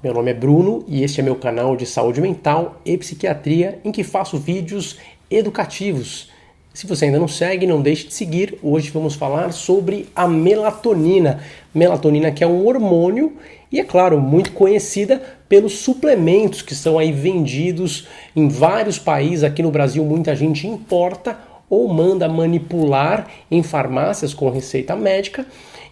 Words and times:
Meu 0.00 0.14
nome 0.14 0.30
é 0.30 0.34
Bruno 0.34 0.84
e 0.86 1.02
este 1.02 1.18
é 1.18 1.24
meu 1.24 1.34
canal 1.34 1.74
de 1.74 1.84
saúde 1.84 2.20
mental 2.20 2.80
e 2.84 2.96
psiquiatria 2.96 3.80
em 3.84 3.90
que 3.90 4.04
faço 4.04 4.38
vídeos 4.38 4.96
educativos. 5.28 6.30
Se 6.72 6.86
você 6.86 7.06
ainda 7.06 7.18
não 7.18 7.26
segue, 7.26 7.66
não 7.66 7.82
deixe 7.82 8.06
de 8.06 8.14
seguir. 8.14 8.60
Hoje 8.62 8.90
vamos 8.90 9.16
falar 9.16 9.52
sobre 9.52 10.08
a 10.14 10.28
melatonina. 10.28 11.40
Melatonina 11.74 12.30
que 12.30 12.44
é 12.44 12.46
um 12.46 12.64
hormônio 12.64 13.38
e 13.72 13.80
é 13.80 13.84
claro, 13.84 14.20
muito 14.20 14.52
conhecida 14.52 15.20
pelos 15.48 15.78
suplementos 15.78 16.62
que 16.62 16.76
são 16.76 16.96
aí 16.96 17.10
vendidos 17.10 18.06
em 18.36 18.46
vários 18.46 19.00
países. 19.00 19.42
Aqui 19.42 19.64
no 19.64 19.72
Brasil 19.72 20.04
muita 20.04 20.36
gente 20.36 20.64
importa 20.68 21.36
ou 21.68 21.92
manda 21.92 22.28
manipular 22.28 23.26
em 23.50 23.64
farmácias 23.64 24.32
com 24.32 24.48
receita 24.48 24.94
médica 24.94 25.44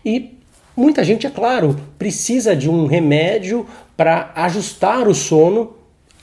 e 0.05 0.37
Muita 0.77 1.03
gente, 1.03 1.27
é 1.27 1.31
claro, 1.31 1.75
precisa 1.99 2.55
de 2.55 2.69
um 2.69 2.85
remédio 2.85 3.67
para 3.97 4.31
ajustar 4.35 5.09
o 5.09 5.15
sono, 5.15 5.75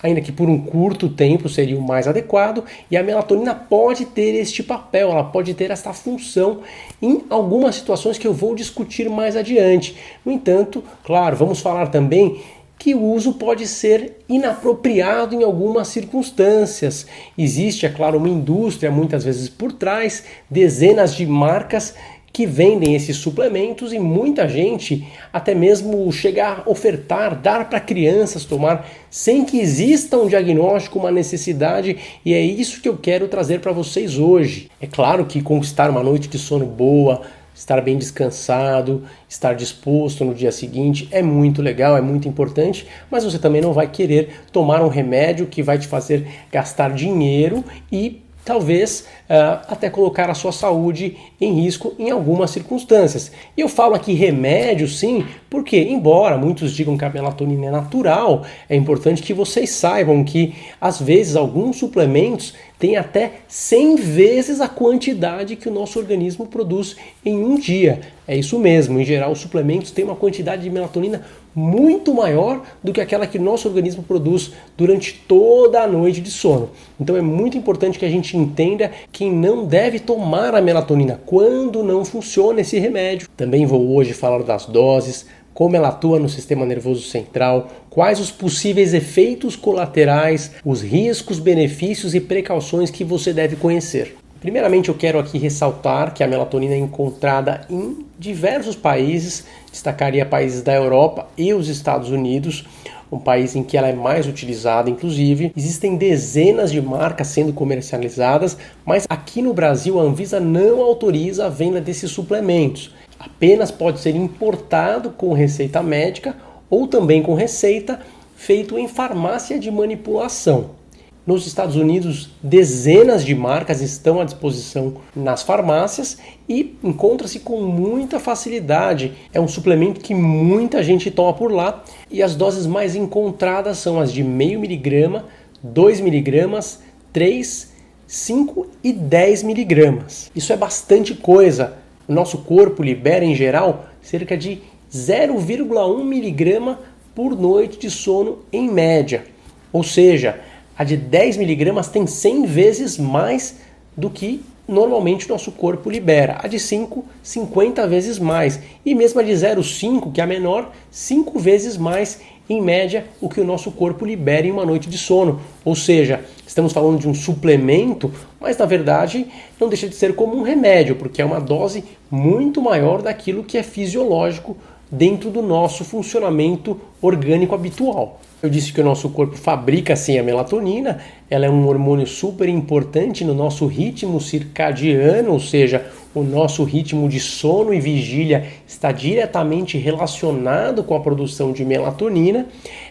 ainda 0.02 0.20
que 0.20 0.32
por 0.32 0.50
um 0.50 0.60
curto 0.60 1.08
tempo 1.08 1.48
seria 1.48 1.78
o 1.78 1.82
mais 1.82 2.08
adequado, 2.08 2.66
e 2.92 2.98
a 2.98 3.04
melatonina 3.04 3.56
pode 3.56 4.06
ter 4.06 4.36
este 4.36 4.62
papel, 4.62 5.10
ela 5.12 5.24
pode 5.24 5.54
ter 5.54 5.72
esta 5.72 5.94
função 5.94 6.60
em 7.02 7.24
algumas 7.30 7.76
situações 7.76 8.18
que 8.18 8.28
eu 8.28 8.34
vou 8.34 8.54
discutir 8.54 9.10
mais 9.10 9.38
adiante. 9.38 9.96
No 10.26 10.32
entanto, 10.32 10.84
claro, 11.04 11.38
vamos 11.38 11.62
falar 11.62 11.88
também 11.88 12.42
que 12.78 12.94
o 12.94 13.02
uso 13.02 13.36
pode 13.36 13.66
ser 13.66 14.18
inapropriado 14.28 15.34
em 15.34 15.42
algumas 15.42 15.88
circunstâncias. 15.88 17.08
Existe, 17.38 17.86
é 17.86 17.90
claro, 17.90 18.18
uma 18.18 18.28
indústria 18.28 18.92
muitas 18.92 19.24
vezes 19.24 19.48
por 19.48 19.72
trás, 19.72 20.26
dezenas 20.50 21.16
de 21.16 21.26
marcas 21.26 21.96
que 22.34 22.48
vendem 22.48 22.96
esses 22.96 23.16
suplementos 23.18 23.94
e 23.94 24.00
muita 24.00 24.50
gente 24.50 25.08
até 25.32 25.54
mesmo 25.54 26.12
chega 26.12 26.48
a 26.48 26.70
ofertar, 26.70 27.40
dar 27.40 27.70
para 27.70 27.80
crianças 27.80 28.44
tomar 28.44 28.90
sem 29.12 29.46
que 29.46 29.60
exista 29.60 30.18
um 30.18 30.28
diagnóstico, 30.28 30.98
uma 30.98 31.12
necessidade, 31.12 31.96
e 32.26 32.34
é 32.34 32.42
isso 32.42 32.82
que 32.82 32.90
eu 32.90 32.98
quero 32.98 33.28
trazer 33.28 33.60
para 33.60 33.72
vocês 33.72 34.18
hoje. 34.18 34.68
É 34.82 34.88
claro 34.88 35.26
que 35.26 35.44
conquistar 35.44 35.92
uma 35.92 36.02
noite 36.02 36.28
de 36.28 36.40
sono 36.40 36.66
boa, 36.66 37.22
estar 37.54 37.80
bem 37.82 38.00
descansado, 38.00 39.04
estar 39.30 39.54
disposto 39.54 40.26
no 40.26 40.34
dia 40.34 40.52
seguinte 40.52 41.08
é 41.12 41.22
muito 41.22 41.62
legal, 41.62 41.96
é 41.96 42.02
muito 42.02 42.28
importante, 42.28 42.88
mas 43.12 43.24
você 43.24 43.38
também 43.38 43.62
não 43.62 43.74
vai 43.74 43.88
querer 43.88 44.42
tomar 44.52 44.82
um 44.82 44.88
remédio 44.88 45.46
que 45.46 45.62
vai 45.62 45.78
te 45.78 45.88
fazer 45.88 46.28
gastar 46.52 46.94
dinheiro 46.94 47.64
e 47.92 48.23
talvez 48.44 49.02
uh, 49.30 49.66
até 49.68 49.90
colocar 49.90 50.30
a 50.30 50.34
sua 50.34 50.52
saúde 50.52 51.18
em 51.40 51.62
risco 51.62 51.94
em 51.98 52.12
algumas 52.12 52.52
circunstâncias. 52.52 53.32
E 53.56 53.62
eu 53.62 53.70
falo 53.70 53.96
aqui 53.96 54.14
remédio, 54.14 54.88
sim, 54.88 55.26
porque, 55.50 55.78
embora 55.78 56.38
muitos 56.38 56.74
digam 56.74 56.98
que 56.98 57.06
a 57.06 57.10
melatonina 57.10 57.68
é 57.68 57.72
natural, 57.72 58.46
é 58.70 58.76
importante 58.76 59.22
que 59.22 59.34
vocês 59.34 59.70
saibam 59.70 60.24
que, 60.24 60.56
às 60.80 61.00
vezes, 61.00 61.36
alguns 61.36 61.78
suplementos 61.78 62.54
têm 62.78 62.98
até 62.98 63.34
100 63.48 63.96
vezes 63.96 64.62
a 64.62 64.68
quantidade 64.68 65.56
que 65.56 65.70
o 65.70 65.72
nosso 65.72 65.98
organismo 65.98 66.46
produz 66.48 66.98
em 67.24 67.38
um 67.38 67.58
dia. 67.58 68.02
É 68.28 68.36
isso 68.36 68.60
mesmo, 68.60 69.00
em 69.00 69.06
geral, 69.06 69.32
os 69.32 69.40
suplementos 69.40 69.92
têm 69.92 70.04
uma 70.04 70.16
quantidade 70.16 70.64
de 70.64 70.70
melatonina 70.70 71.24
muito 71.56 72.14
maior 72.14 72.64
do 72.84 72.92
que 72.92 73.02
aquela 73.02 73.28
que 73.28 73.38
nosso 73.38 73.68
organismo 73.68 74.04
produz 74.04 74.52
durante 74.78 75.14
toda 75.28 75.82
a 75.82 75.88
noite 75.88 76.22
de 76.22 76.32
sono. 76.32 76.70
Então 77.00 77.16
é 77.16 77.22
muito 77.22 77.58
importante 77.58 78.00
que 78.00 78.06
a 78.06 78.10
gente 78.10 78.36
entenda 78.38 78.92
que 79.12 79.30
não 79.30 79.66
deve 79.66 80.00
tomar 80.00 80.56
a 80.56 80.62
melatonina 80.62 81.20
quando 81.26 81.84
não 81.84 82.04
funciona 82.04 82.62
esse 82.62 82.80
remédio. 82.80 83.28
Também 83.36 83.66
vou 83.66 83.96
hoje 83.96 84.14
falar 84.14 84.44
das 84.44 84.66
doses, 84.66 85.26
como 85.54 85.76
ela 85.76 85.90
atua 85.90 86.20
no 86.20 86.28
sistema 86.28 86.66
nervoso 86.66 87.04
central, 87.04 87.70
quais 87.90 88.20
os 88.20 88.32
possíveis 88.32 88.94
efeitos 88.94 89.56
colaterais, 89.56 90.52
os 90.66 90.82
riscos, 90.82 91.40
benefícios 91.40 92.16
e 92.16 92.20
precauções 92.20 92.90
que 92.90 93.04
você 93.04 93.32
deve 93.32 93.56
conhecer. 93.56 94.16
Primeiramente, 94.44 94.90
eu 94.90 94.96
quero 94.96 95.18
aqui 95.20 95.38
ressaltar 95.38 96.14
que 96.14 96.22
a 96.22 96.28
melatonina 96.28 96.74
é 96.74 96.78
encontrada 96.78 97.62
em 97.70 98.06
diversos 98.20 98.76
países, 98.76 99.46
destacaria 99.72 100.26
países 100.26 100.62
da 100.62 100.74
Europa 100.74 101.30
e 101.38 101.54
os 101.54 101.70
Estados 101.70 102.10
Unidos, 102.10 102.66
um 103.10 103.18
país 103.18 103.56
em 103.56 103.64
que 103.64 103.78
ela 103.78 103.88
é 103.88 103.94
mais 103.94 104.28
utilizada, 104.28 104.90
inclusive. 104.90 105.54
Existem 105.56 105.96
dezenas 105.96 106.74
de 106.74 106.82
marcas 106.82 107.28
sendo 107.28 107.54
comercializadas, 107.54 108.58
mas 108.86 109.06
aqui 109.10 109.42
no 109.42 109.54
Brasil 109.54 109.98
a 109.98 110.04
Anvisa 110.04 110.42
não 110.42 110.82
autoriza 110.82 111.46
a 111.46 111.50
venda 111.50 111.80
desses 111.80 112.12
suplementos. 112.12 112.94
Apenas 113.18 113.72
pode 113.72 114.02
ser 114.02 114.14
importado 114.14 115.12
com 115.12 115.32
receita 115.32 115.82
médica 115.82 116.36
ou 116.70 116.86
também 116.86 117.24
com 117.24 117.34
receita 117.34 118.02
feito 118.36 118.78
em 118.78 118.90
farmácia 118.90 119.58
de 119.58 119.72
manipulação. 119.72 120.83
Nos 121.26 121.48
Estados 121.48 121.78
Unidos, 121.78 122.32
dezenas 122.44 123.24
de 123.24 123.34
marcas 123.34 123.80
estão 123.80 124.20
à 124.20 124.26
disposição 124.26 124.96
nas 125.16 125.42
farmácias 125.42 126.18
e 126.50 126.76
encontra-se 126.84 127.40
com 127.40 127.62
muita 127.62 128.20
facilidade. 128.20 129.14
É 129.34 129.40
um 129.40 129.48
suplemento 129.48 130.02
que 130.02 130.14
muita 130.14 130.84
gente 130.84 131.10
toma 131.10 131.34
por 131.34 131.50
lá 131.50 131.82
e 132.12 132.22
as 132.22 132.36
doses 132.36 132.68
mais 132.68 132.94
encontradas 132.94 133.78
são 133.78 134.02
as 134.02 134.12
de 134.12 134.22
meio 134.22 134.60
miligrama, 134.60 135.24
2 135.64 136.02
miligramas, 136.02 136.82
3, 137.14 137.72
5 138.06 138.68
e 138.84 138.92
10 138.92 139.44
miligramas. 139.44 140.30
Isso 140.36 140.52
é 140.52 140.58
bastante 140.58 141.14
coisa. 141.14 141.78
O 142.06 142.12
nosso 142.12 142.40
corpo 142.40 142.84
libera 142.84 143.24
em 143.24 143.34
geral 143.34 143.86
cerca 144.02 144.36
de 144.36 144.62
0,1 144.94 146.04
miligrama 146.04 146.82
por 147.16 147.34
noite 147.34 147.80
de 147.80 147.90
sono 147.90 148.40
em 148.52 148.70
média. 148.70 149.24
Ou 149.72 149.84
seja, 149.84 150.42
a 150.78 150.84
de 150.84 150.98
10 150.98 151.38
miligramas 151.38 151.88
tem 151.88 152.08
100 152.08 152.46
vezes 152.46 152.98
mais 152.98 153.56
do 153.96 154.10
que 154.10 154.44
normalmente 154.68 155.30
nosso 155.30 155.52
corpo 155.52 155.90
libera. 155.90 156.38
A 156.42 156.48
de 156.48 156.60
5, 156.60 157.06
50 157.22 157.88
vezes 157.88 158.18
mais. 158.18 158.60
E 158.86 158.96
mesmo 158.96 159.20
a 159.20 159.24
de 159.24 159.32
0,5, 159.32 160.12
que 160.12 160.22
é 160.22 160.24
a 160.24 160.28
menor, 160.28 160.72
5 160.90 161.38
vezes 161.38 161.78
mais 161.78 162.22
em 162.50 162.62
média 162.62 163.06
o 163.22 163.30
que 163.30 163.40
o 163.40 163.46
nosso 163.46 163.72
corpo 163.72 164.06
libera 164.06 164.48
em 164.48 164.52
uma 164.52 164.66
noite 164.66 164.90
de 164.90 164.98
sono. 164.98 165.42
Ou 165.64 165.76
seja, 165.76 166.24
estamos 166.46 166.74
falando 166.74 167.00
de 167.00 167.08
um 167.08 167.14
suplemento, 167.14 168.12
mas 168.40 168.58
na 168.58 168.66
verdade 168.66 169.28
não 169.60 169.70
deixa 169.70 169.88
de 169.88 169.96
ser 169.96 170.16
como 170.16 170.36
um 170.36 170.44
remédio, 170.44 170.96
porque 170.96 171.22
é 171.22 171.26
uma 171.26 171.40
dose 171.40 171.84
muito 172.10 172.62
maior 172.62 173.02
daquilo 173.02 173.44
que 173.44 173.58
é 173.58 173.64
fisiológico 173.64 174.58
dentro 174.94 175.32
do 175.32 175.42
nosso 175.42 175.84
funcionamento 175.84 176.80
orgânico 177.02 177.56
habitual. 177.56 178.22
Eu 178.44 178.50
disse 178.50 178.72
que 178.72 178.80
o 178.80 178.84
nosso 178.84 179.10
corpo 179.10 179.36
fabrica 179.36 179.96
sim 179.96 180.20
a 180.20 180.24
melatonina, 180.24 181.00
ela 181.30 181.48
é 181.48 181.50
um 181.50 181.68
hormônio 181.68 182.06
super 182.06 182.48
importante 182.48 183.26
no 183.26 183.34
nosso 183.34 183.66
ritmo 183.66 184.22
circadiano, 184.22 185.32
ou 185.32 185.40
seja, 185.40 185.88
o 186.14 186.22
nosso 186.22 186.64
ritmo 186.64 187.10
de 187.10 187.20
sono 187.20 187.74
e 187.74 187.80
vigília 187.80 188.46
está 188.68 188.92
diretamente 188.92 189.80
relacionado 189.80 190.84
com 190.84 190.94
a 190.94 191.00
produção 191.00 191.52
de 191.52 191.66
melatonina. 191.66 192.46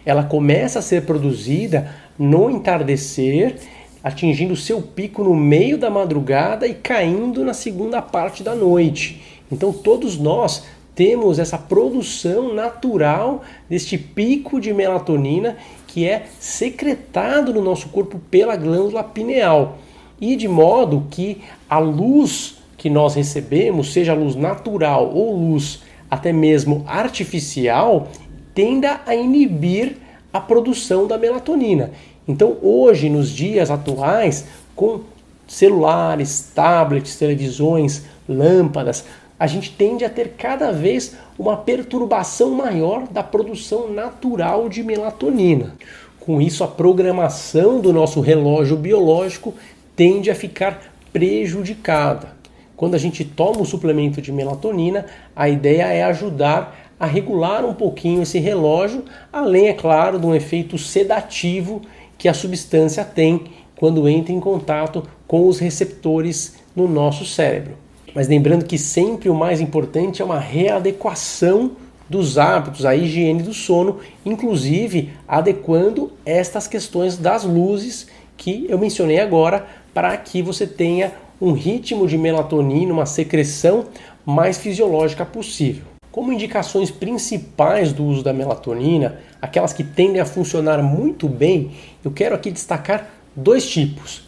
Ela 0.04 0.24
começa 0.24 0.80
a 0.80 0.82
ser 0.82 1.02
produzida 1.06 1.88
no 2.19 2.50
entardecer, 2.50 3.56
atingindo 4.02 4.56
seu 4.56 4.82
pico 4.82 5.22
no 5.22 5.36
meio 5.36 5.78
da 5.78 5.88
madrugada 5.88 6.66
e 6.66 6.74
caindo 6.74 7.44
na 7.44 7.54
segunda 7.54 8.02
parte 8.02 8.42
da 8.42 8.56
noite. 8.56 9.22
Então, 9.52 9.72
todos 9.72 10.19
nós 10.19 10.64
temos 10.94 11.38
essa 11.38 11.56
produção 11.56 12.54
natural 12.54 13.42
deste 13.69 13.97
pico 13.97 14.60
de 14.60 14.72
melatonina 14.72 15.56
que 15.86 16.06
é 16.06 16.26
secretado 16.38 17.53
no 17.53 17.62
nosso 17.62 17.88
corpo 17.88 18.19
pela 18.30 18.56
glândula 18.56 19.02
pineal. 19.02 19.78
E 20.20 20.36
de 20.36 20.48
modo 20.48 21.06
que 21.10 21.42
a 21.69 21.78
luz 21.78 22.58
que 22.76 22.91
nós 22.91 23.14
recebemos, 23.14 23.92
seja 23.92 24.14
luz 24.14 24.34
natural 24.34 25.10
ou 25.14 25.36
luz 25.36 25.82
até 26.10 26.32
mesmo 26.32 26.84
artificial, 26.86 28.08
tenda 28.54 29.00
a 29.06 29.14
inibir 29.14 29.97
a 30.32 30.41
produção 30.41 31.06
da 31.06 31.17
melatonina. 31.17 31.90
Então, 32.26 32.56
hoje, 32.62 33.08
nos 33.08 33.31
dias 33.31 33.70
atuais, 33.70 34.46
com 34.75 35.00
celulares, 35.46 36.50
tablets, 36.55 37.17
televisões, 37.17 38.05
lâmpadas, 38.28 39.05
a 39.43 39.47
gente 39.49 39.73
tende 39.73 40.05
a 40.05 40.09
ter 40.09 40.35
cada 40.39 40.71
vez 40.71 41.17
uma 41.37 41.56
perturbação 41.56 42.53
maior 42.53 43.09
da 43.09 43.25
produção 43.25 43.93
natural 43.93 44.69
de 44.69 44.85
melatonina. 44.85 45.75
Com 46.21 46.41
isso, 46.41 46.62
a 46.62 46.69
programação 46.69 47.81
do 47.81 47.93
nosso 47.93 48.21
relógio 48.21 48.77
biológico 48.77 49.53
tende 49.97 50.31
a 50.31 50.35
ficar 50.37 50.94
prejudicada. 51.12 52.37
Quando 52.77 52.94
a 52.94 52.99
gente 52.99 53.25
toma 53.25 53.62
o 53.62 53.67
suplemento 53.67 54.23
de 54.23 54.31
melatonina, 54.31 55.06
a 55.35 55.49
ideia 55.49 55.93
é 55.93 56.05
ajudar 56.05 56.93
a 57.00 57.06
regular 57.06 57.65
um 57.65 57.75
pouquinho 57.75 58.23
esse 58.23 58.39
relógio, 58.39 59.05
além, 59.33 59.67
é 59.67 59.73
claro, 59.73 60.21
de 60.21 60.27
um 60.27 60.37
efeito 60.37 60.79
sedativo 60.79 61.83
que 62.17 62.29
a 62.29 62.35
substância 62.35 63.05
tem 63.05 63.47
quando 63.75 64.09
entra 64.09 64.33
em 64.33 64.39
contato 64.39 65.03
com 65.27 65.49
os 65.49 65.59
receptores 65.59 66.59
no 66.77 66.87
nosso 66.87 67.27
cérebro. 67.27 67.83
Mas 68.14 68.29
lembrando 68.29 68.64
que 68.64 68.76
sempre 68.76 69.29
o 69.29 69.35
mais 69.35 69.61
importante 69.61 70.20
é 70.20 70.25
uma 70.25 70.38
readequação 70.38 71.73
dos 72.09 72.37
hábitos, 72.37 72.85
a 72.85 72.94
higiene 72.94 73.43
do 73.43 73.55
sono, 73.55 74.00
inclusive 74.25 75.11
adequando 75.26 76.12
estas 76.26 76.67
questões 76.67 77.17
das 77.17 77.44
luzes 77.44 78.06
que 78.37 78.67
eu 78.69 78.79
mencionei 78.79 79.19
agora, 79.19 79.67
para 79.94 80.14
que 80.17 80.43
você 80.43 80.67
tenha 80.67 81.12
um 81.41 81.53
ritmo 81.53 82.06
de 82.06 82.19
melatonina, 82.19 82.93
uma 82.93 83.06
secreção 83.06 83.87
mais 84.26 84.58
fisiológica 84.58 85.25
possível. 85.25 85.85
Como 86.11 86.32
indicações 86.32 86.91
principais 86.91 87.93
do 87.93 88.05
uso 88.05 88.23
da 88.23 88.32
melatonina, 88.32 89.19
aquelas 89.41 89.73
que 89.73 89.82
tendem 89.82 90.20
a 90.20 90.26
funcionar 90.26 90.82
muito 90.82 91.26
bem, 91.26 91.70
eu 92.05 92.11
quero 92.11 92.35
aqui 92.35 92.50
destacar 92.50 93.08
dois 93.35 93.69
tipos. 93.69 94.23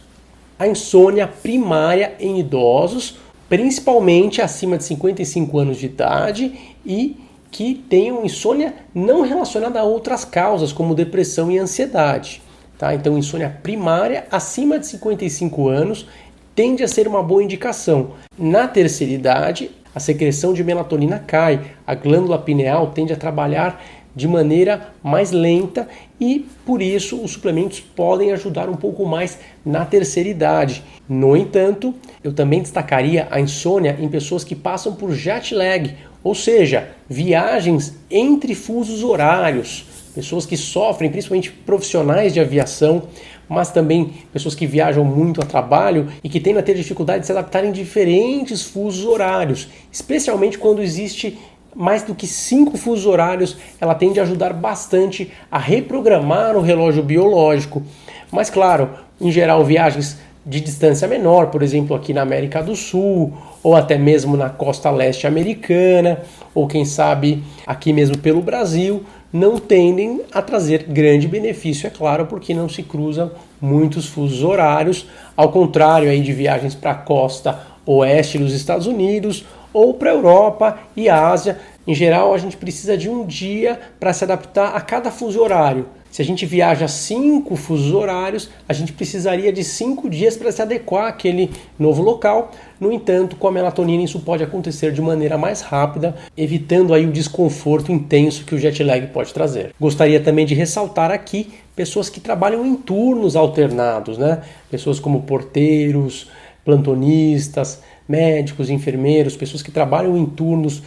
A 0.57 0.67
insônia 0.67 1.27
primária 1.27 2.15
em 2.19 2.39
idosos, 2.39 3.17
principalmente 3.49 4.41
acima 4.41 4.77
de 4.77 4.83
55 4.83 5.59
anos 5.59 5.77
de 5.77 5.85
idade 5.85 6.53
e 6.85 7.17
que 7.51 7.75
tenham 7.89 8.25
insônia 8.25 8.73
não 8.93 9.21
relacionada 9.21 9.79
a 9.79 9.83
outras 9.83 10.25
causas, 10.25 10.73
como 10.73 10.93
depressão 10.93 11.49
e 11.51 11.57
ansiedade. 11.57 12.41
Tá? 12.77 12.93
Então, 12.93 13.17
insônia 13.17 13.57
primária 13.63 14.27
acima 14.29 14.77
de 14.77 14.87
55 14.87 15.69
anos 15.69 16.05
tende 16.53 16.83
a 16.83 16.87
ser 16.87 17.07
uma 17.07 17.23
boa 17.23 17.43
indicação. 17.43 18.11
Na 18.37 18.67
terceira 18.67 19.13
idade, 19.13 19.71
a 19.93 19.99
secreção 19.99 20.53
de 20.53 20.63
melatonina 20.63 21.19
cai, 21.19 21.71
a 21.87 21.95
glândula 21.95 22.37
pineal 22.37 22.87
tende 22.87 23.13
a 23.13 23.17
trabalhar 23.17 23.81
de 24.15 24.27
maneira 24.27 24.93
mais 25.03 25.31
lenta 25.31 25.87
e 26.19 26.45
por 26.65 26.81
isso 26.81 27.21
os 27.21 27.31
suplementos 27.31 27.79
podem 27.79 28.31
ajudar 28.31 28.69
um 28.69 28.75
pouco 28.75 29.05
mais 29.05 29.37
na 29.65 29.85
terceira 29.85 30.29
idade. 30.29 30.83
No 31.07 31.35
entanto, 31.35 31.93
eu 32.23 32.33
também 32.33 32.61
destacaria 32.61 33.27
a 33.29 33.39
insônia 33.39 33.97
em 33.99 34.07
pessoas 34.07 34.43
que 34.43 34.55
passam 34.55 34.95
por 34.95 35.11
jet 35.11 35.53
lag, 35.53 35.93
ou 36.23 36.33
seja, 36.33 36.89
viagens 37.09 37.95
entre 38.09 38.55
fusos 38.55 39.03
horários, 39.03 39.85
pessoas 40.15 40.45
que 40.45 40.55
sofrem, 40.55 41.11
principalmente 41.11 41.51
profissionais 41.51 42.33
de 42.33 42.39
aviação, 42.39 43.03
mas 43.47 43.71
também 43.71 44.13
pessoas 44.33 44.55
que 44.55 44.65
viajam 44.65 45.03
muito 45.03 45.41
a 45.41 45.45
trabalho 45.45 46.07
e 46.23 46.29
que 46.29 46.39
tendem 46.39 46.59
a 46.59 46.63
ter 46.63 46.73
dificuldade 46.73 47.19
de 47.19 47.25
se 47.27 47.31
adaptar 47.31 47.63
em 47.63 47.71
diferentes 47.71 48.63
fusos 48.63 49.05
horários, 49.05 49.67
especialmente 49.91 50.57
quando 50.57 50.81
existe 50.81 51.37
mais 51.75 52.03
do 52.03 52.15
que 52.15 52.25
cinco 52.25 52.77
fusos 52.77 53.05
horários, 53.05 53.57
ela 53.79 53.93
tende 53.93 54.19
a 54.19 54.23
ajudar 54.23 54.53
bastante 54.53 55.31
a 55.51 55.59
reprogramar 55.59 56.55
o 56.55 56.61
relógio 56.61 57.03
biológico. 57.03 57.83
Mas 58.31 58.49
claro, 58.49 58.89
em 59.19 59.31
geral, 59.31 59.63
viagens 59.65 60.17
de 60.45 60.61
distância 60.61 61.07
menor, 61.07 61.47
por 61.47 61.63
exemplo, 61.63 61.95
aqui 61.95 62.13
na 62.13 62.21
América 62.21 62.61
do 62.61 62.75
Sul, 62.75 63.33
ou 63.63 63.75
até 63.75 63.97
mesmo 63.97 64.37
na 64.37 64.49
costa 64.49 64.91
leste 64.91 65.25
americana, 65.25 66.19
ou 66.53 66.67
quem 66.67 66.85
sabe 66.85 67.43
aqui 67.65 67.91
mesmo 67.91 68.17
pelo 68.17 68.41
Brasil, 68.41 69.03
não 69.33 69.57
tendem 69.57 70.21
a 70.31 70.41
trazer 70.41 70.83
grande 70.83 71.27
benefício, 71.27 71.87
é 71.87 71.89
claro, 71.89 72.27
porque 72.27 72.53
não 72.53 72.69
se 72.69 72.83
cruzam 72.83 73.31
muitos 73.59 74.05
fusos 74.05 74.43
horários, 74.43 75.07
ao 75.35 75.51
contrário 75.51 76.09
aí 76.09 76.21
de 76.21 76.31
viagens 76.31 76.75
para 76.75 76.91
a 76.91 76.95
costa 76.95 77.59
oeste 77.85 78.37
dos 78.37 78.53
Estados 78.53 78.87
Unidos 78.87 79.45
ou 79.75 79.93
para 79.93 80.09
a 80.09 80.13
Europa 80.13 80.79
e 80.95 81.09
Ásia. 81.09 81.59
Em 81.85 81.93
geral, 81.93 82.33
a 82.33 82.37
gente 82.37 82.55
precisa 82.55 82.97
de 82.97 83.09
um 83.09 83.25
dia 83.25 83.77
para 83.99 84.13
se 84.13 84.23
adaptar 84.23 84.73
a 84.73 84.79
cada 84.79 85.11
fuso 85.11 85.41
horário. 85.41 85.85
Se 86.09 86.21
a 86.21 86.25
gente 86.25 86.45
viaja 86.45 86.87
cinco 86.87 87.57
fusos 87.57 87.93
horários, 87.93 88.49
a 88.69 88.71
gente 88.71 88.93
precisaria 88.93 89.51
de 89.51 89.65
cinco 89.65 90.09
dias 90.09 90.37
para 90.37 90.49
se 90.49 90.61
adequar 90.61 91.07
àquele 91.07 91.51
novo 91.77 92.01
local. 92.01 92.51
No 92.79 92.89
entanto, 92.89 93.35
com 93.35 93.49
a 93.49 93.51
melatonina 93.51 94.01
isso 94.01 94.21
pode 94.21 94.41
acontecer 94.41 94.93
de 94.93 95.01
maneira 95.01 95.37
mais 95.37 95.59
rápida, 95.59 96.15
evitando 96.37 96.93
aí 96.93 97.05
o 97.05 97.11
desconforto 97.11 97.91
intenso 97.91 98.45
que 98.45 98.55
o 98.55 98.57
jet 98.57 98.81
lag 98.81 99.05
pode 99.07 99.33
trazer. 99.33 99.75
Gostaria 99.77 100.21
também 100.21 100.45
de 100.45 100.55
ressaltar 100.55 101.11
aqui 101.11 101.53
pessoas 101.75 102.07
que 102.07 102.21
trabalham 102.21 102.65
em 102.65 102.75
turnos 102.75 103.35
alternados, 103.35 104.17
né? 104.17 104.41
Pessoas 104.71 105.01
como 105.01 105.23
porteiros, 105.23 106.29
plantonistas, 106.63 107.81
médicos, 108.07 108.69
enfermeiros, 108.69 109.35
pessoas 109.35 109.61
que 109.61 109.71
trabalham 109.71 110.17
em 110.17 110.25
turnos 110.25 110.81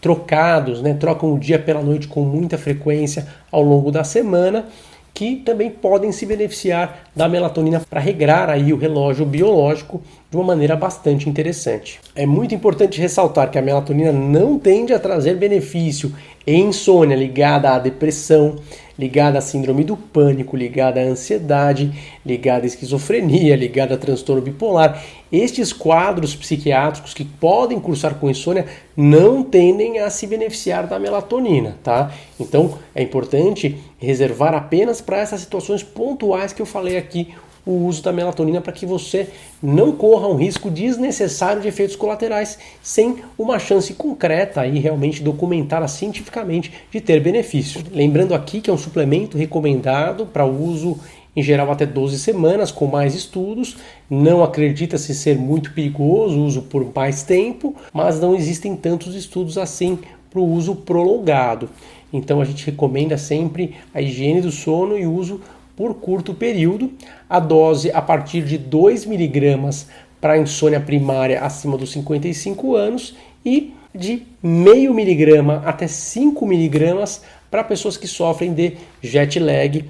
trocados, 0.00 0.82
né, 0.82 0.94
trocam 0.94 1.32
o 1.32 1.38
dia 1.38 1.58
pela 1.58 1.80
noite 1.80 2.08
com 2.08 2.22
muita 2.22 2.58
frequência 2.58 3.26
ao 3.50 3.62
longo 3.62 3.90
da 3.92 4.02
semana, 4.02 4.66
que 5.14 5.36
também 5.36 5.70
podem 5.70 6.10
se 6.10 6.24
beneficiar 6.24 7.04
da 7.14 7.28
melatonina 7.28 7.80
para 7.88 8.00
regrar 8.00 8.48
aí 8.48 8.72
o 8.72 8.78
relógio 8.78 9.26
biológico 9.26 10.02
de 10.30 10.36
uma 10.36 10.44
maneira 10.44 10.74
bastante 10.74 11.28
interessante. 11.28 12.00
É 12.16 12.24
muito 12.24 12.54
importante 12.54 13.00
ressaltar 13.00 13.50
que 13.50 13.58
a 13.58 13.62
melatonina 13.62 14.10
não 14.10 14.58
tende 14.58 14.92
a 14.94 14.98
trazer 14.98 15.36
benefício 15.36 16.12
insônia 16.46 17.16
ligada 17.16 17.70
à 17.70 17.78
depressão, 17.78 18.56
ligada 18.98 19.38
à 19.38 19.40
síndrome 19.40 19.84
do 19.84 19.96
pânico, 19.96 20.56
ligada 20.56 21.00
à 21.00 21.04
ansiedade, 21.04 21.92
ligada 22.24 22.64
à 22.64 22.66
esquizofrenia, 22.66 23.56
ligada 23.56 23.94
a 23.94 23.98
transtorno 23.98 24.42
bipolar. 24.42 25.02
Estes 25.30 25.72
quadros 25.72 26.34
psiquiátricos 26.34 27.14
que 27.14 27.24
podem 27.24 27.80
cursar 27.80 28.16
com 28.16 28.30
insônia 28.30 28.66
não 28.96 29.42
tendem 29.42 29.98
a 30.00 30.10
se 30.10 30.26
beneficiar 30.26 30.86
da 30.86 30.98
melatonina, 30.98 31.78
tá? 31.82 32.12
Então 32.38 32.78
é 32.94 33.02
importante 33.02 33.78
reservar 33.98 34.54
apenas 34.54 35.00
para 35.00 35.18
essas 35.18 35.40
situações 35.40 35.82
pontuais 35.82 36.52
que 36.52 36.60
eu 36.60 36.66
falei 36.66 36.96
aqui 36.96 37.34
o 37.64 37.86
uso 37.86 38.02
da 38.02 38.12
melatonina 38.12 38.60
para 38.60 38.72
que 38.72 38.84
você 38.84 39.28
não 39.62 39.92
corra 39.92 40.28
um 40.28 40.36
risco 40.36 40.70
desnecessário 40.70 41.62
de 41.62 41.68
efeitos 41.68 41.96
colaterais, 41.96 42.58
sem 42.82 43.18
uma 43.38 43.58
chance 43.58 43.94
concreta 43.94 44.66
e 44.66 44.78
realmente 44.78 45.22
documentada 45.22 45.86
cientificamente 45.86 46.72
de 46.90 47.00
ter 47.00 47.20
benefício. 47.20 47.82
Lembrando 47.92 48.34
aqui 48.34 48.60
que 48.60 48.70
é 48.70 48.72
um 48.72 48.78
suplemento 48.78 49.38
recomendado 49.38 50.26
para 50.26 50.44
uso 50.44 50.98
em 51.34 51.42
geral 51.42 51.70
até 51.70 51.86
12 51.86 52.18
semanas, 52.18 52.70
com 52.70 52.86
mais 52.86 53.14
estudos. 53.14 53.76
Não 54.10 54.42
acredita-se 54.42 55.14
ser 55.14 55.38
muito 55.38 55.72
perigoso 55.72 56.38
o 56.38 56.44
uso 56.44 56.62
por 56.62 56.92
mais 56.94 57.22
tempo, 57.22 57.74
mas 57.92 58.20
não 58.20 58.34
existem 58.34 58.76
tantos 58.76 59.14
estudos 59.14 59.56
assim 59.56 59.98
para 60.30 60.40
o 60.40 60.50
uso 60.50 60.74
prolongado. 60.74 61.68
Então 62.12 62.40
a 62.40 62.44
gente 62.44 62.66
recomenda 62.66 63.16
sempre 63.16 63.74
a 63.94 64.02
higiene 64.02 64.40
do 64.40 64.52
sono 64.52 64.98
e 64.98 65.06
o 65.06 65.14
uso 65.14 65.40
por 65.76 65.94
curto 65.94 66.34
período, 66.34 66.92
a 67.28 67.40
dose 67.40 67.90
a 67.92 68.02
partir 68.02 68.42
de 68.42 68.58
2 68.58 69.06
miligramas 69.06 69.86
para 70.20 70.38
insônia 70.38 70.80
primária 70.80 71.40
acima 71.40 71.76
dos 71.76 71.92
55 71.92 72.76
anos 72.76 73.16
e 73.44 73.74
de 73.94 74.22
meio 74.42 74.94
miligrama 74.94 75.62
até 75.66 75.86
5 75.86 76.46
miligramas 76.46 77.22
para 77.50 77.64
pessoas 77.64 77.96
que 77.96 78.06
sofrem 78.06 78.54
de 78.54 78.76
jet 79.02 79.38
lag. 79.38 79.84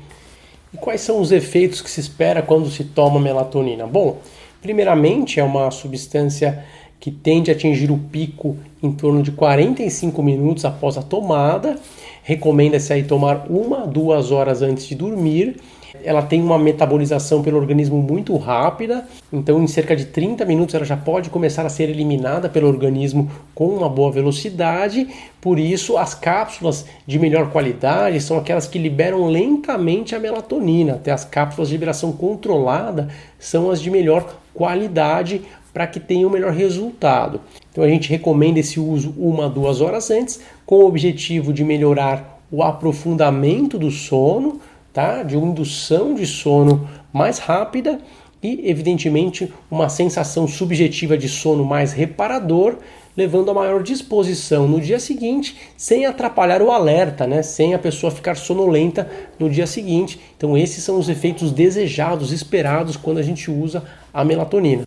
E 0.72 0.76
quais 0.78 1.02
são 1.02 1.20
os 1.20 1.30
efeitos 1.30 1.80
que 1.80 1.90
se 1.90 2.00
espera 2.00 2.42
quando 2.42 2.70
se 2.70 2.82
toma 2.84 3.20
melatonina? 3.20 3.86
Bom, 3.86 4.18
primeiramente 4.60 5.38
é 5.38 5.44
uma 5.44 5.70
substância 5.70 6.64
que 7.02 7.10
tende 7.10 7.50
a 7.50 7.54
atingir 7.54 7.90
o 7.90 7.98
pico 7.98 8.56
em 8.80 8.92
torno 8.92 9.24
de 9.24 9.32
45 9.32 10.22
minutos 10.22 10.64
após 10.64 10.96
a 10.96 11.02
tomada. 11.02 11.76
Recomenda-se 12.22 12.92
aí 12.92 13.02
tomar 13.02 13.46
uma, 13.50 13.88
duas 13.88 14.30
horas 14.30 14.62
antes 14.62 14.86
de 14.86 14.94
dormir. 14.94 15.56
Ela 16.04 16.22
tem 16.22 16.40
uma 16.40 16.56
metabolização 16.56 17.42
pelo 17.42 17.58
organismo 17.58 18.00
muito 18.00 18.36
rápida, 18.36 19.04
então 19.32 19.60
em 19.60 19.66
cerca 19.66 19.96
de 19.96 20.06
30 20.06 20.44
minutos 20.44 20.76
ela 20.76 20.84
já 20.84 20.96
pode 20.96 21.28
começar 21.28 21.66
a 21.66 21.68
ser 21.68 21.90
eliminada 21.90 22.48
pelo 22.48 22.68
organismo 22.68 23.28
com 23.52 23.66
uma 23.66 23.88
boa 23.88 24.12
velocidade. 24.12 25.08
Por 25.40 25.58
isso, 25.58 25.98
as 25.98 26.14
cápsulas 26.14 26.86
de 27.04 27.18
melhor 27.18 27.50
qualidade 27.50 28.20
são 28.20 28.38
aquelas 28.38 28.68
que 28.68 28.78
liberam 28.78 29.26
lentamente 29.26 30.14
a 30.14 30.20
melatonina. 30.20 30.92
Até 30.92 31.10
as 31.10 31.24
cápsulas 31.24 31.68
de 31.68 31.74
liberação 31.74 32.12
controlada 32.12 33.08
são 33.40 33.72
as 33.72 33.82
de 33.82 33.90
melhor 33.90 34.36
qualidade 34.54 35.42
para 35.72 35.86
que 35.86 35.98
tenha 35.98 36.26
o 36.26 36.30
um 36.30 36.32
melhor 36.32 36.52
resultado. 36.52 37.40
Então 37.70 37.82
a 37.82 37.88
gente 37.88 38.08
recomenda 38.08 38.60
esse 38.60 38.78
uso 38.78 39.14
uma 39.16 39.46
a 39.46 39.48
duas 39.48 39.80
horas 39.80 40.10
antes, 40.10 40.40
com 40.66 40.76
o 40.76 40.86
objetivo 40.86 41.52
de 41.52 41.64
melhorar 41.64 42.40
o 42.50 42.62
aprofundamento 42.62 43.78
do 43.78 43.90
sono, 43.90 44.60
tá? 44.92 45.22
de 45.22 45.36
uma 45.36 45.48
indução 45.48 46.14
de 46.14 46.26
sono 46.26 46.86
mais 47.12 47.38
rápida 47.38 47.98
e, 48.42 48.68
evidentemente, 48.68 49.52
uma 49.70 49.88
sensação 49.88 50.46
subjetiva 50.46 51.16
de 51.16 51.28
sono 51.28 51.64
mais 51.64 51.92
reparador, 51.92 52.76
levando 53.16 53.50
a 53.50 53.54
maior 53.54 53.82
disposição 53.82 54.66
no 54.66 54.80
dia 54.80 54.98
seguinte, 54.98 55.56
sem 55.76 56.06
atrapalhar 56.06 56.60
o 56.60 56.70
alerta, 56.70 57.26
né? 57.26 57.42
sem 57.42 57.72
a 57.72 57.78
pessoa 57.78 58.10
ficar 58.10 58.36
sonolenta 58.36 59.08
no 59.38 59.48
dia 59.48 59.66
seguinte. 59.66 60.20
Então, 60.36 60.56
esses 60.56 60.82
são 60.82 60.98
os 60.98 61.08
efeitos 61.08 61.52
desejados, 61.52 62.32
esperados 62.32 62.96
quando 62.96 63.18
a 63.18 63.22
gente 63.22 63.50
usa 63.50 63.84
a 64.12 64.24
melatonina. 64.24 64.86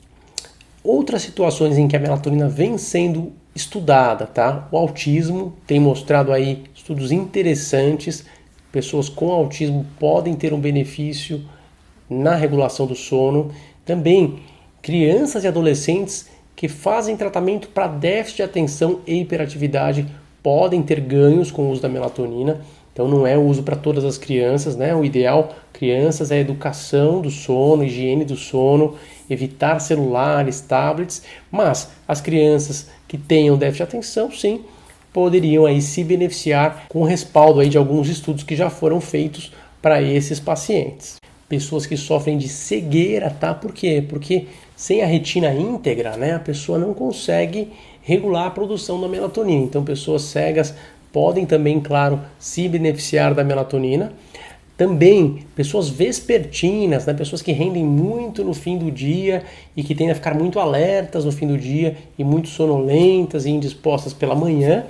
Outras 0.85 1.23
situações 1.23 1.79
em 1.79 1.87
que 1.87 1.97
a 1.97 1.99
melatonina 1.99 2.47
vem 2.47 2.77
sendo 2.77 3.33
estudada, 3.55 4.27
tá? 4.27 4.67
O 4.71 4.77
autismo 4.77 5.51
tem 5.65 5.79
mostrado 5.79 6.31
aí 6.31 6.63
estudos 6.75 7.11
interessantes. 7.11 8.23
Pessoas 8.71 9.09
com 9.09 9.31
autismo 9.31 9.83
podem 9.99 10.35
ter 10.35 10.53
um 10.53 10.59
benefício 10.59 11.43
na 12.07 12.35
regulação 12.35 12.85
do 12.85 12.93
sono. 12.93 13.51
Também 13.83 14.41
crianças 14.79 15.43
e 15.43 15.47
adolescentes 15.47 16.29
que 16.55 16.67
fazem 16.67 17.17
tratamento 17.17 17.69
para 17.69 17.87
déficit 17.87 18.37
de 18.37 18.43
atenção 18.43 18.99
e 19.07 19.21
hiperatividade 19.21 20.05
podem 20.43 20.83
ter 20.83 20.99
ganhos 20.99 21.49
com 21.49 21.63
o 21.63 21.71
uso 21.71 21.81
da 21.81 21.89
melatonina. 21.89 22.61
Então 22.95 23.09
não 23.09 23.27
é 23.27 23.37
o 23.37 23.41
uso 23.41 23.61
para 23.61 23.75
todas 23.75 24.05
as 24.05 24.17
crianças, 24.17 24.77
né? 24.77 24.95
O 24.95 25.03
ideal 25.03 25.53
crianças 25.73 26.31
é 26.31 26.39
educação 26.39 27.19
do 27.19 27.29
sono, 27.29 27.83
higiene 27.83 28.23
do 28.23 28.37
sono, 28.37 28.95
evitar 29.29 29.79
celulares, 29.79 30.61
tablets, 30.61 31.21
mas 31.51 31.91
as 32.07 32.21
crianças 32.21 32.87
que 33.05 33.17
tenham 33.17 33.57
déficit 33.57 33.79
de 33.79 33.83
atenção, 33.83 34.31
sim, 34.31 34.61
poderiam 35.11 35.65
aí 35.65 35.81
se 35.81 36.05
beneficiar 36.05 36.85
com 36.87 37.01
o 37.01 37.05
respaldo 37.05 37.59
aí 37.59 37.67
de 37.67 37.77
alguns 37.77 38.07
estudos 38.07 38.43
que 38.43 38.55
já 38.55 38.69
foram 38.69 39.01
feitos 39.01 39.51
para 39.81 40.01
esses 40.01 40.39
pacientes. 40.39 41.17
Pessoas 41.49 41.85
que 41.85 41.97
sofrem 41.97 42.37
de 42.37 42.47
cegueira, 42.47 43.29
tá? 43.29 43.53
Por 43.53 43.73
quê? 43.73 44.01
Porque 44.07 44.47
sem 44.73 45.03
a 45.03 45.05
retina 45.05 45.53
íntegra, 45.53 46.15
né, 46.15 46.33
a 46.33 46.39
pessoa 46.39 46.79
não 46.79 46.93
consegue 46.93 47.73
regular 48.01 48.45
a 48.45 48.51
produção 48.51 49.01
da 49.01 49.07
melatonina. 49.07 49.65
Então, 49.65 49.83
pessoas 49.83 50.21
cegas 50.21 50.75
podem 51.15 51.45
também, 51.45 51.79
claro, 51.79 52.19
se 52.37 52.67
beneficiar 52.67 53.33
da 53.33 53.41
melatonina. 53.41 54.11
Também 54.75 55.45
pessoas 55.55 55.87
vespertinas, 55.87 57.05
né, 57.05 57.13
pessoas 57.13 57.41
que 57.41 57.53
rendem 57.53 57.85
muito 57.85 58.43
no 58.43 58.53
fim 58.53 58.77
do 58.77 58.91
dia 58.91 59.43
e 59.77 59.81
que 59.81 59.95
tendem 59.95 60.11
a 60.11 60.15
ficar 60.15 60.35
muito 60.35 60.59
alertas 60.59 61.23
no 61.23 61.31
fim 61.31 61.47
do 61.47 61.57
dia 61.57 61.95
e 62.19 62.23
muito 62.25 62.49
sonolentas 62.49 63.45
e 63.45 63.49
indispostas 63.49 64.11
pela 64.11 64.35
manhã, 64.35 64.83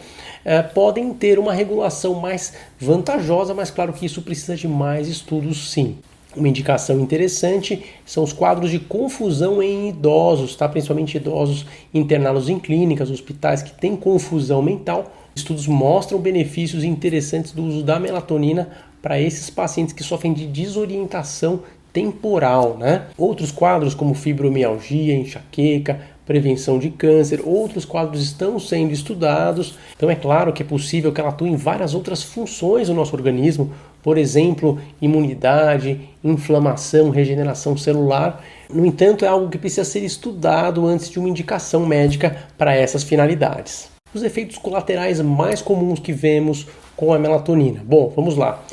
eh, 0.44 0.63
podem 0.63 1.13
ter 1.13 1.38
uma 1.38 1.53
regulação 1.53 2.15
mais 2.15 2.53
vantajosa, 2.79 3.53
mas 3.53 3.70
claro 3.70 3.94
que 3.94 4.08
isso 4.08 4.24
precisa 4.24 4.55
de 4.55 4.67
mais 4.67 5.08
estudos 5.08 5.72
sim. 5.72 5.96
Uma 6.35 6.49
indicação 6.49 6.99
interessante 6.99 7.83
são 8.05 8.23
os 8.23 8.33
quadros 8.33 8.69
de 8.69 8.79
confusão 8.79 9.63
em 9.63 9.89
idosos, 9.89 10.55
tá? 10.55 10.67
principalmente 10.67 11.17
idosos 11.17 11.65
internados 11.93 12.49
em 12.49 12.59
clínicas, 12.59 13.09
hospitais 13.09 13.61
que 13.61 13.71
têm 13.71 13.95
confusão 13.95 14.61
mental. 14.61 15.13
Estudos 15.33 15.67
mostram 15.67 16.19
benefícios 16.19 16.83
interessantes 16.83 17.51
do 17.51 17.63
uso 17.63 17.83
da 17.83 17.99
melatonina 17.99 18.69
para 19.01 19.19
esses 19.19 19.49
pacientes 19.49 19.93
que 19.93 20.03
sofrem 20.03 20.33
de 20.33 20.45
desorientação 20.45 21.61
temporal. 21.93 22.75
Né? 22.77 23.05
Outros 23.17 23.51
quadros, 23.51 23.93
como 23.93 24.13
fibromialgia, 24.13 25.15
enxaqueca, 25.15 26.01
prevenção 26.25 26.79
de 26.79 26.89
câncer, 26.89 27.41
outros 27.45 27.85
quadros 27.85 28.23
estão 28.23 28.59
sendo 28.59 28.91
estudados. 28.91 29.77
Então, 29.95 30.09
é 30.09 30.15
claro 30.15 30.51
que 30.51 30.63
é 30.63 30.65
possível 30.65 31.13
que 31.13 31.21
ela 31.21 31.29
atue 31.29 31.49
em 31.49 31.55
várias 31.55 31.93
outras 31.93 32.23
funções 32.23 32.87
do 32.87 32.93
nosso 32.93 33.15
organismo, 33.15 33.71
por 34.05 34.19
exemplo, 34.19 34.79
imunidade, 35.01 36.00
inflamação, 36.24 37.09
regeneração 37.09 37.75
celular. 37.75 38.45
No 38.71 38.85
entanto, 38.85 39.25
é 39.25 39.27
algo 39.27 39.50
que 39.50 39.57
precisa 39.57 39.83
ser 39.83 40.03
estudado 40.03 40.85
antes 40.85 41.09
de 41.09 41.17
uma 41.17 41.27
indicação 41.27 41.88
médica 41.88 42.45
para 42.55 42.75
essas 42.75 43.01
finalidades. 43.01 43.89
Os 44.13 44.21
efeitos 44.21 44.59
colaterais 44.59 45.19
mais 45.21 45.59
comuns 45.59 45.97
que 45.97 46.13
vemos 46.13 46.67
com 46.95 47.15
a 47.15 47.17
melatonina. 47.17 47.81
Bom, 47.83 48.13
vamos 48.15 48.38
lá. 48.38 48.63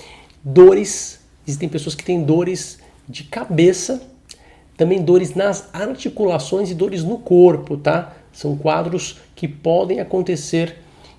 Dores. 0.45 1.21
Existem 1.49 1.67
pessoas 1.67 1.95
que 1.95 2.05
têm 2.05 2.23
dores 2.23 2.79
de 3.09 3.25
cabeça, 3.25 4.03
também 4.77 5.01
dores 5.01 5.35
nas 5.35 5.67
articulações 5.73 6.71
e 6.71 6.75
dores 6.75 7.03
no 7.03 7.17
corpo, 7.17 7.79
tá? 7.79 8.17
São 8.35 8.55
quadros 8.55 9.19
que 9.35 9.49
podem 9.49 9.99
acontecer 9.99 10.77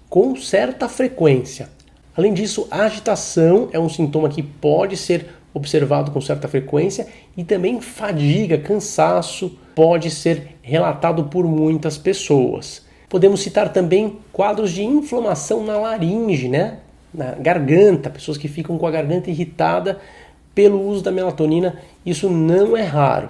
com 0.08 0.36
certa 0.36 0.88
frequência. 0.88 1.68
Além 2.16 2.34
disso, 2.34 2.68
a 2.70 2.84
agitação 2.84 3.70
é 3.72 3.80
um 3.80 3.90
sintoma 3.90 4.30
que 4.30 4.44
pode 4.44 4.96
ser 4.98 5.28
observado 5.54 6.12
com 6.12 6.22
certa 6.22 6.48
frequência 6.48 7.08
e 7.38 7.44
também 7.44 7.80
fadiga, 7.82 8.58
cansaço 8.58 9.58
pode 9.76 10.10
ser 10.10 10.58
relatado 10.62 11.26
por 11.26 11.46
muitas 11.46 11.98
pessoas. 11.98 12.86
Podemos 13.10 13.42
citar 13.42 13.72
também 13.72 14.18
quadros 14.32 14.72
de 14.72 14.84
inflamação 14.84 15.64
na 15.64 15.78
laringe, 15.78 16.48
né? 16.48 16.80
na 17.14 17.32
garganta, 17.32 18.10
pessoas 18.10 18.38
que 18.38 18.48
ficam 18.48 18.78
com 18.78 18.88
a 18.88 18.92
garganta 18.92 19.30
irritada 19.30 20.00
pelo 20.56 20.82
uso 20.82 21.04
da 21.04 21.12
melatonina, 21.12 21.80
isso 22.06 22.30
não 22.30 22.76
é 22.76 22.84
raro. 22.84 23.30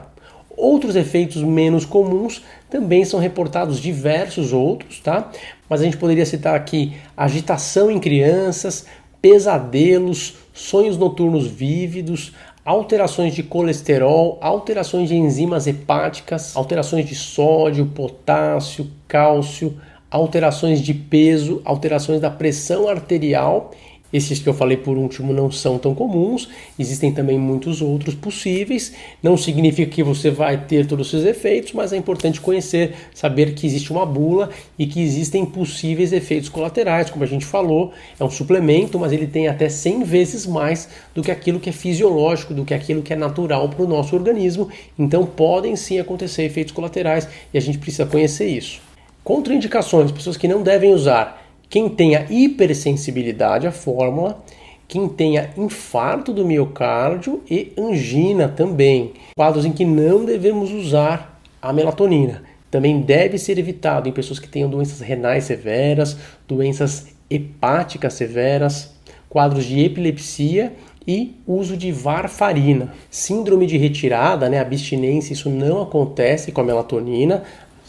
Outros 0.56 0.96
efeitos 0.96 1.42
menos 1.42 1.84
comuns 1.84 2.44
também 2.74 3.06
são 3.06 3.20
reportados 3.20 3.80
diversos 3.80 4.51
outros, 4.51 5.00
tá? 5.00 5.30
Mas 5.70 5.80
a 5.80 5.84
gente 5.84 5.96
poderia 5.96 6.25
citar 6.25 6.56
aqui 6.56 6.94
agitação 7.15 7.92
em 7.92 8.00
crianças, 8.00 8.88
pesadelos, 9.22 10.38
sonhos 10.51 10.98
noturnos 10.98 11.46
vívidos, 11.46 12.34
alterações 12.65 13.36
de 13.36 13.44
colesterol, 13.44 14.39
alterações 14.42 15.08
de 15.08 15.15
enzimas 15.15 15.68
hepáticas, 15.68 16.58
alterações 16.58 17.06
de 17.06 17.13
sódio, 17.13 17.86
potássio, 17.86 18.89
cálcio, 19.08 19.80
alterações 20.10 20.82
de 20.82 20.96
peso, 20.96 21.62
alterações 21.63 22.20
da 22.20 22.32
pressão 22.32 22.89
arterial 22.89 23.70
esses 24.13 24.38
que 24.38 24.48
eu 24.48 24.53
falei 24.53 24.77
por 24.77 24.96
último 24.96 25.34
não 25.34 25.50
são 25.50 25.79
tão 25.79 25.96
comuns, 25.96 26.48
existem 26.77 27.12
também 27.12 27.39
muitos 27.39 27.82
outros 27.82 28.13
possíveis. 28.13 28.93
Não 29.24 29.36
significa 29.36 29.91
que 29.91 30.03
você 30.03 30.29
vai 30.29 30.65
ter 30.65 30.86
todos 30.86 31.12
esses 31.12 31.25
efeitos, 31.25 31.74
mas 31.74 31.91
é 31.91 31.98
importante 31.98 32.39
conhecer, 32.39 32.93
saber 33.13 33.55
que 33.55 33.65
existe 33.65 33.91
uma 33.91 34.05
bula 34.05 34.51
e 34.77 34.86
que 34.86 35.01
existem 35.01 35.43
possíveis 35.43 36.13
efeitos 36.13 36.48
colaterais, 36.48 37.10
como 37.10 37.24
a 37.24 37.27
gente 37.27 37.46
falou, 37.46 37.91
é 38.20 38.24
um 38.24 38.29
suplemento, 38.29 39.00
mas 39.00 39.12
ele 39.12 39.25
tem 39.25 39.48
até 39.48 39.67
100 39.67 40.03
vezes 40.03 40.46
mais 40.46 40.88
do 41.15 41.24
que 41.24 41.32
aquilo 41.32 41.60
que 41.60 41.70
é 41.70 41.74
fisiológico, 41.74 42.53
do 42.53 42.63
que 42.63 42.74
aquilo 42.74 43.01
que 43.01 43.13
é 43.13 43.15
natural 43.15 43.67
para 43.67 43.84
o 43.84 43.88
nosso 43.88 44.15
organismo. 44.15 44.70
Então 44.98 45.25
podem 45.25 45.75
sim 45.75 46.00
acontecer 46.00 46.43
efeitos 46.43 46.72
colaterais 46.72 47.27
e 47.51 47.58
a 47.58 47.62
gente 47.62 47.79
precisa 47.79 48.05
conhecer 48.05 48.48
isso. 48.48 48.79
Contraindicações, 49.24 50.12
pessoas 50.12 50.38
que 50.38 50.48
não 50.48 50.62
devem 50.62 50.93
usar 50.93 51.43
quem 51.74 51.89
tenha 51.89 52.27
hipersensibilidade 52.30 53.65
à 53.65 53.72
fórmula, 53.72 54.44
quem 54.88 55.08
tenha 55.08 55.50
infarto 55.58 56.32
do 56.32 56.46
miocárdio 56.46 57.42
e 57.50 57.74
angina 57.75 58.48
também. 58.48 59.13
Quadros 59.36 59.65
em 59.65 59.72
que 59.72 59.84
não 59.84 60.24
devemos 60.24 60.72
usar 60.72 61.42
a 61.60 61.74
melatonina. 61.74 62.44
Também 62.70 63.01
deve 63.01 63.39
ser 63.39 63.58
evitado 63.58 64.08
em 64.08 64.12
pessoas 64.12 64.38
que 64.38 64.48
tenham 64.48 64.70
doenças 64.70 65.00
renais 65.00 65.46
severas, 65.46 66.15
doenças 66.48 67.08
hepáticas 67.27 68.13
severas, 68.13 68.94
quadros 69.27 69.65
de 69.65 69.80
epilepsia 69.80 70.74
e 71.08 71.36
uso 71.48 71.75
de 71.75 71.92
varfarina. 71.92 72.94
Síndrome 73.10 73.65
de 73.65 73.77
retirada, 73.77 74.48
né, 74.48 74.60
abstinência, 74.60 75.34
isso 75.34 75.50
não 75.50 75.82
acontece 75.82 76.51
com 76.51 76.62
a 76.62 76.63
melatonina. 76.63 77.44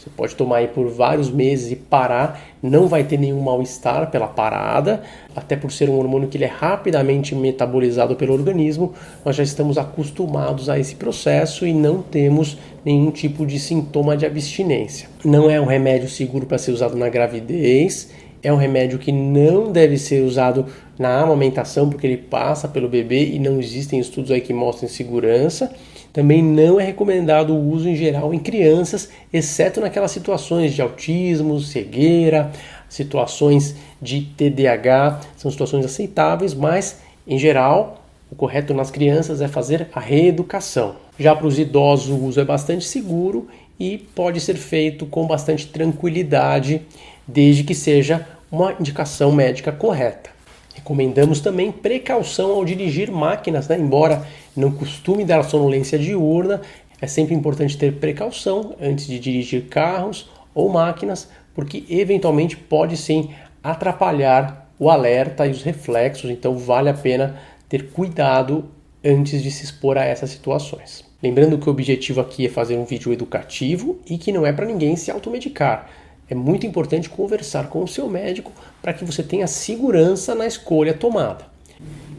Você 0.05 0.11
pode 0.15 0.35
tomar 0.35 0.57
aí 0.57 0.67
por 0.67 0.87
vários 0.87 1.31
meses 1.31 1.71
e 1.71 1.75
parar, 1.75 2.39
não 2.61 2.87
vai 2.87 3.03
ter 3.03 3.17
nenhum 3.17 3.41
mal-estar 3.41 4.11
pela 4.11 4.27
parada, 4.27 5.01
até 5.35 5.55
por 5.55 5.71
ser 5.71 5.89
um 5.89 5.97
hormônio 5.97 6.27
que 6.27 6.37
ele 6.37 6.43
é 6.43 6.47
rapidamente 6.47 7.33
metabolizado 7.33 8.15
pelo 8.15 8.31
organismo, 8.31 8.93
nós 9.25 9.35
já 9.35 9.41
estamos 9.41 9.79
acostumados 9.79 10.69
a 10.69 10.77
esse 10.77 10.93
processo 10.93 11.65
e 11.65 11.73
não 11.73 12.03
temos 12.03 12.55
nenhum 12.85 13.09
tipo 13.09 13.47
de 13.47 13.57
sintoma 13.57 14.15
de 14.15 14.27
abstinência. 14.27 15.09
Não 15.23 15.49
é 15.49 15.59
um 15.59 15.65
remédio 15.65 16.07
seguro 16.07 16.45
para 16.45 16.59
ser 16.59 16.71
usado 16.71 16.95
na 16.95 17.09
gravidez, 17.09 18.11
é 18.43 18.53
um 18.53 18.57
remédio 18.57 18.99
que 18.99 19.11
não 19.11 19.71
deve 19.71 19.97
ser 19.97 20.23
usado 20.23 20.67
na 20.99 21.19
amamentação 21.19 21.89
porque 21.89 22.05
ele 22.05 22.17
passa 22.17 22.67
pelo 22.67 22.87
bebê 22.87 23.25
e 23.25 23.39
não 23.39 23.59
existem 23.59 23.99
estudos 23.99 24.29
aí 24.29 24.39
que 24.39 24.53
mostrem 24.53 24.87
segurança. 24.87 25.73
Também 26.15 26.41
não 26.41 26.79
é 26.79 26.85
recomendado 26.85 27.53
o 27.53 27.71
uso 27.73 27.89
em 27.89 27.95
geral 27.97 28.33
em 28.33 28.39
crianças, 28.39 29.09
exceto 29.33 29.81
naquelas 29.81 30.11
situações 30.11 30.73
de 30.73 30.81
autismo, 30.81 31.59
cegueira, 31.59 32.53
situações 32.87 33.75
de 34.01 34.21
TDAH, 34.21 35.19
são 35.35 35.51
situações 35.51 35.83
aceitáveis, 35.83 36.53
mas 36.53 36.99
em 37.27 37.37
geral 37.37 38.01
o 38.31 38.35
correto 38.35 38.73
nas 38.73 38.89
crianças 38.89 39.41
é 39.41 39.49
fazer 39.49 39.89
a 39.91 39.99
reeducação. 39.99 40.95
Já 41.19 41.35
para 41.35 41.47
os 41.47 41.59
idosos 41.59 42.07
o 42.07 42.23
uso 42.23 42.39
é 42.39 42.45
bastante 42.45 42.85
seguro 42.85 43.49
e 43.77 43.97
pode 43.97 44.39
ser 44.39 44.55
feito 44.55 45.05
com 45.05 45.27
bastante 45.27 45.67
tranquilidade, 45.67 46.81
desde 47.27 47.65
que 47.65 47.75
seja 47.75 48.25
uma 48.49 48.73
indicação 48.79 49.33
médica 49.33 49.73
correta. 49.73 50.34
Recomendamos 50.75 51.39
também 51.39 51.71
precaução 51.71 52.51
ao 52.51 52.65
dirigir 52.65 53.09
máquinas, 53.09 53.67
né? 53.67 53.77
embora 53.77 54.27
não 54.55 54.71
costume 54.71 55.23
dar 55.23 55.43
sonolência 55.43 55.97
diurna, 55.97 56.61
é 57.01 57.07
sempre 57.07 57.33
importante 57.33 57.77
ter 57.77 57.93
precaução 57.93 58.75
antes 58.79 59.07
de 59.07 59.17
dirigir 59.19 59.65
carros 59.65 60.29
ou 60.53 60.69
máquinas, 60.69 61.29
porque 61.53 61.83
eventualmente 61.89 62.55
pode 62.55 62.97
sim 62.97 63.29
atrapalhar 63.63 64.69
o 64.77 64.89
alerta 64.89 65.47
e 65.47 65.51
os 65.51 65.63
reflexos, 65.63 66.29
então 66.29 66.57
vale 66.57 66.89
a 66.89 66.93
pena 66.93 67.39
ter 67.67 67.89
cuidado 67.91 68.65
antes 69.03 69.41
de 69.41 69.49
se 69.51 69.63
expor 69.63 69.97
a 69.97 70.03
essas 70.03 70.29
situações. 70.29 71.05
Lembrando 71.21 71.57
que 71.57 71.69
o 71.69 71.71
objetivo 71.71 72.21
aqui 72.21 72.45
é 72.45 72.49
fazer 72.49 72.75
um 72.75 72.85
vídeo 72.85 73.13
educativo 73.13 73.99
e 74.07 74.17
que 74.17 74.31
não 74.31 74.45
é 74.45 74.51
para 74.51 74.65
ninguém 74.65 74.95
se 74.95 75.09
automedicar. 75.09 75.89
É 76.29 76.33
muito 76.33 76.65
importante 76.65 77.09
conversar 77.09 77.69
com 77.69 77.83
o 77.83 77.87
seu 77.87 78.09
médico 78.09 78.51
para 78.81 78.93
que 78.93 79.05
você 79.05 79.21
tenha 79.21 79.45
segurança 79.45 80.33
na 80.33 80.47
escolha 80.47 80.93
tomada. 80.93 81.45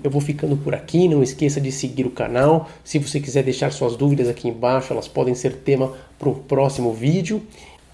Eu 0.05 0.11
vou 0.11 0.21
ficando 0.21 0.57
por 0.57 0.75
aqui, 0.75 1.09
não 1.09 1.23
esqueça 1.23 1.61
de 1.61 1.73
seguir 1.73 2.07
o 2.07 2.11
canal. 2.11 2.71
Se 2.85 2.99
você 2.99 3.19
quiser 3.19 3.43
deixar 3.43 3.73
suas 3.73 3.97
dúvidas 3.97 4.29
aqui 4.29 4.49
embaixo, 4.49 4.93
elas 4.93 5.09
podem 5.09 5.35
ser 5.35 5.55
tema 5.55 5.93
para 6.19 6.29
um 6.29 6.35
próximo 6.35 6.93
vídeo. 6.93 7.43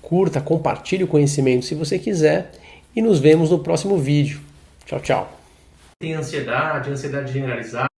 Curta, 0.02 0.40
compartilhe 0.40 1.04
o 1.04 1.08
conhecimento 1.08 1.64
se 1.64 1.74
você 1.74 1.98
quiser 1.98 2.50
e 2.94 3.00
nos 3.00 3.18
vemos 3.18 3.50
no 3.50 3.60
próximo 3.60 3.96
vídeo. 3.96 4.40
Tchau, 4.84 5.00
tchau. 5.00 5.38
Tem 5.98 6.12
ansiedade, 6.12 6.90
ansiedade 6.90 7.32
generalizada 7.32 7.91